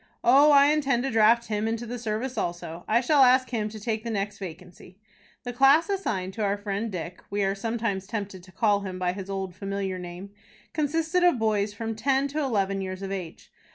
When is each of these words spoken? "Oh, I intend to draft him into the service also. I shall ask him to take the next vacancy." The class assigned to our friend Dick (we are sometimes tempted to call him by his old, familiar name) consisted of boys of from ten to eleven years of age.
"Oh, 0.23 0.49
I 0.51 0.71
intend 0.73 1.03
to 1.03 1.11
draft 1.11 1.45
him 1.45 1.67
into 1.67 1.85
the 1.85 1.99
service 1.99 2.35
also. 2.35 2.83
I 2.87 3.01
shall 3.01 3.21
ask 3.21 3.51
him 3.51 3.69
to 3.69 3.79
take 3.79 4.03
the 4.03 4.09
next 4.09 4.39
vacancy." 4.39 4.97
The 5.43 5.53
class 5.53 5.89
assigned 5.91 6.33
to 6.33 6.43
our 6.43 6.57
friend 6.57 6.91
Dick 6.91 7.21
(we 7.29 7.43
are 7.43 7.53
sometimes 7.53 8.07
tempted 8.07 8.41
to 8.41 8.51
call 8.51 8.79
him 8.79 8.97
by 8.97 9.13
his 9.13 9.29
old, 9.29 9.53
familiar 9.55 9.99
name) 9.99 10.31
consisted 10.73 11.23
of 11.23 11.37
boys 11.37 11.73
of 11.73 11.77
from 11.77 11.95
ten 11.95 12.27
to 12.29 12.39
eleven 12.39 12.81
years 12.81 13.03
of 13.03 13.11
age. 13.11 13.51